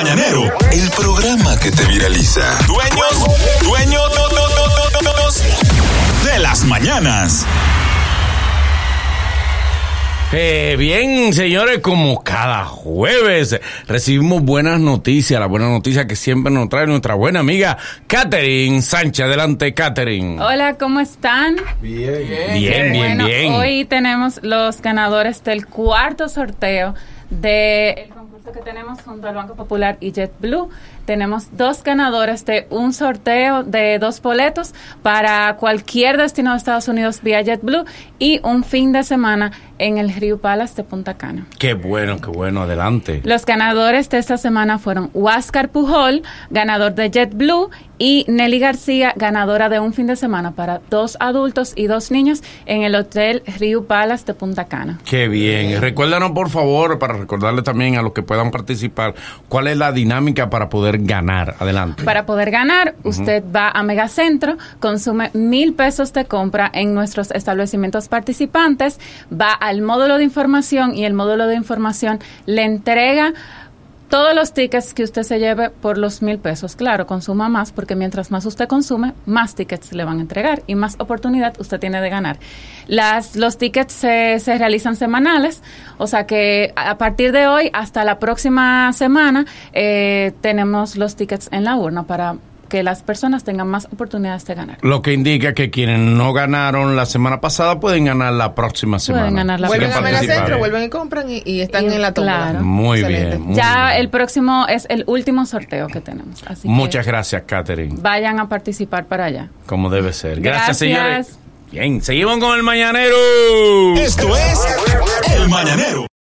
Mañanero, 0.00 0.44
el 0.70 0.88
programa 0.90 1.58
que 1.58 1.72
te 1.72 1.84
viraliza. 1.86 2.56
Dueños, 2.68 3.64
dueños 3.64 4.02
de 6.24 6.38
las 6.38 6.64
mañanas. 6.66 7.44
Eh, 10.32 10.76
bien, 10.78 11.32
señores, 11.32 11.80
como 11.80 12.22
cada 12.22 12.64
jueves 12.66 13.60
recibimos 13.88 14.42
buenas 14.42 14.78
noticias, 14.78 15.40
la 15.40 15.46
buena 15.46 15.68
noticia 15.68 16.06
que 16.06 16.14
siempre 16.14 16.52
nos 16.52 16.68
trae 16.68 16.86
nuestra 16.86 17.14
buena 17.14 17.40
amiga 17.40 17.76
Katherine 18.06 18.82
Sánchez. 18.82 19.26
Adelante, 19.26 19.74
Katherine. 19.74 20.40
Hola, 20.40 20.74
¿cómo 20.74 21.00
están? 21.00 21.56
Bien, 21.82 22.24
bien, 22.28 22.52
bien, 22.52 22.92
bueno, 22.94 23.26
bien. 23.26 23.52
Hoy 23.52 23.84
tenemos 23.84 24.38
los 24.44 24.80
ganadores 24.80 25.42
del 25.42 25.66
cuarto 25.66 26.28
sorteo 26.28 26.94
del 27.30 28.10
que 28.52 28.60
tenemos 28.60 29.00
junto 29.02 29.28
al 29.28 29.34
Banco 29.34 29.54
Popular 29.54 29.96
y 30.00 30.12
JetBlue. 30.12 30.70
Tenemos 31.04 31.56
dos 31.56 31.82
ganadores 31.82 32.44
de 32.44 32.66
un 32.70 32.92
sorteo 32.92 33.62
de 33.62 33.98
dos 33.98 34.22
boletos 34.22 34.74
para 35.02 35.56
cualquier 35.56 36.16
destino 36.16 36.52
de 36.52 36.58
Estados 36.58 36.88
Unidos 36.88 37.22
vía 37.22 37.42
JetBlue 37.42 37.84
y 38.18 38.40
un 38.42 38.64
fin 38.64 38.92
de 38.92 39.04
semana 39.04 39.52
en 39.78 39.98
el 39.98 40.12
Rio 40.12 40.38
Palace 40.38 40.76
de 40.76 40.84
Punta 40.84 41.14
Cana. 41.14 41.46
Qué 41.58 41.74
bueno, 41.74 42.20
qué 42.20 42.30
bueno, 42.30 42.62
adelante. 42.62 43.20
Los 43.24 43.44
ganadores 43.46 44.08
de 44.10 44.18
esta 44.18 44.36
semana 44.36 44.78
fueron 44.78 45.10
Huáscar 45.14 45.68
Pujol, 45.70 46.22
ganador 46.50 46.94
de 46.94 47.10
JetBlue, 47.10 47.70
y 47.98 48.24
Nelly 48.28 48.58
García, 48.58 49.12
ganadora 49.16 49.68
de 49.68 49.80
un 49.80 49.92
fin 49.92 50.06
de 50.06 50.16
semana 50.16 50.52
para 50.52 50.80
dos 50.90 51.16
adultos 51.20 51.72
y 51.76 51.86
dos 51.86 52.10
niños 52.10 52.42
en 52.66 52.82
el 52.82 52.94
Hotel 52.94 53.42
Rio 53.58 53.84
Palace 53.84 54.24
de 54.26 54.34
Punta 54.34 54.66
Cana. 54.66 54.98
Qué 55.04 55.28
bien. 55.28 55.80
Recuérdanos, 55.80 56.30
por 56.32 56.48
favor, 56.48 56.98
para 56.98 57.14
recordarle 57.14 57.62
también 57.62 57.96
a 57.96 58.02
los 58.02 58.12
que 58.12 58.22
puedan 58.22 58.50
participar, 58.50 59.14
cuál 59.48 59.66
es 59.68 59.76
la 59.76 59.92
dinámica 59.92 60.50
para 60.50 60.68
poder 60.68 60.98
ganar. 60.98 61.56
Adelante. 61.58 62.04
Para 62.04 62.26
poder 62.26 62.50
ganar, 62.50 62.94
usted 63.02 63.42
va 63.54 63.70
a 63.70 63.82
Megacentro, 63.82 64.56
consume 64.80 65.30
mil 65.34 65.74
pesos 65.74 66.12
de 66.12 66.24
compra 66.24 66.70
en 66.72 66.94
nuestros 66.94 67.30
establecimientos 67.30 68.08
participantes, 68.08 69.00
va 69.32 69.52
al 69.52 69.82
módulo 69.82 70.18
de 70.18 70.24
información 70.24 70.94
y 70.94 71.04
el 71.04 71.14
módulo 71.14 71.46
de 71.46 71.54
información 71.54 72.20
le 72.46 72.64
entrega 72.64 73.32
todos 74.08 74.34
los 74.34 74.52
tickets 74.52 74.94
que 74.94 75.02
usted 75.02 75.22
se 75.22 75.38
lleve 75.38 75.70
por 75.70 75.98
los 75.98 76.22
mil 76.22 76.38
pesos. 76.38 76.76
Claro, 76.76 77.06
consuma 77.06 77.48
más 77.48 77.72
porque 77.72 77.94
mientras 77.94 78.30
más 78.30 78.46
usted 78.46 78.66
consume, 78.66 79.12
más 79.26 79.54
tickets 79.54 79.92
le 79.92 80.04
van 80.04 80.18
a 80.18 80.20
entregar 80.22 80.62
y 80.66 80.74
más 80.74 80.96
oportunidad 80.98 81.54
usted 81.60 81.78
tiene 81.78 82.00
de 82.00 82.08
ganar. 82.08 82.38
Las, 82.86 83.36
los 83.36 83.58
tickets 83.58 83.92
se, 83.92 84.40
se 84.40 84.56
realizan 84.58 84.96
semanales, 84.96 85.62
o 85.98 86.06
sea 86.06 86.26
que 86.26 86.72
a 86.76 86.96
partir 86.96 87.32
de 87.32 87.46
hoy 87.46 87.70
hasta 87.72 88.04
la 88.04 88.18
próxima 88.18 88.92
semana 88.92 89.46
eh, 89.72 90.32
tenemos 90.40 90.96
los 90.96 91.14
tickets 91.14 91.48
en 91.52 91.64
la 91.64 91.76
urna 91.76 92.04
para 92.04 92.36
que 92.68 92.82
las 92.82 93.02
personas 93.02 93.44
tengan 93.44 93.66
más 93.68 93.86
oportunidades 93.92 94.44
de 94.46 94.54
ganar. 94.54 94.78
Lo 94.82 95.02
que 95.02 95.12
indica 95.12 95.54
que 95.54 95.70
quienes 95.70 95.98
no 95.98 96.32
ganaron 96.32 96.96
la 96.96 97.06
semana 97.06 97.40
pasada 97.40 97.80
pueden 97.80 98.04
ganar 98.04 98.32
la 98.32 98.54
próxima 98.54 98.98
semana. 98.98 99.24
Pueden 99.24 99.36
ganar 99.36 99.60
la 99.60 99.68
Vuelven 99.68 99.90
a 99.90 99.94
participen. 99.94 100.26
Megacentro, 100.28 100.58
vuelven 100.58 100.82
y 100.84 100.88
compran 100.88 101.30
y, 101.30 101.42
y 101.44 101.60
están 101.60 101.84
Y- 101.84 101.94
en 101.94 102.02
la 102.02 102.12
tómbola. 102.12 102.36
claro. 102.50 102.64
Muy 102.64 102.98
Excelente. 103.00 103.28
bien. 103.36 103.42
muy 103.48 103.54
ya 103.56 103.86
bien. 103.88 104.00
el 104.00 104.08
próximo 104.10 104.66
es 104.68 104.86
el 104.88 105.04
último 105.06 105.46
sorteo 105.46 105.86
que 105.88 106.00
tenemos. 106.00 106.42
Así 106.46 106.62
que 106.62 106.68
Muchas 106.68 107.06
gracias, 107.06 107.42
Katherine. 107.46 107.96
vayan 108.00 108.38
a 108.40 108.48
participar 108.48 109.06
para 109.06 109.24
allá. 109.26 109.48
Como 109.66 109.90
debe 109.90 110.12
ser. 110.12 110.40
Gracias, 110.40 110.78
Gracias. 110.80 111.26
señores. 111.26 111.38
Bien, 111.70 112.00
seguimos 112.02 112.38
con 112.38 112.56
el 112.56 112.62
mañanero. 112.62 113.14
Esto 113.96 114.34
es 114.36 114.58
El 115.36 115.48
Mañanero. 115.50 116.08